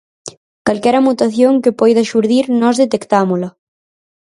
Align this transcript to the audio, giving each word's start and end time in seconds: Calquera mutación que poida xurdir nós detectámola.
Calquera 0.65 1.05
mutación 1.07 1.53
que 1.63 1.77
poida 1.79 2.07
xurdir 2.09 2.45
nós 2.61 2.75
detectámola. 2.83 3.49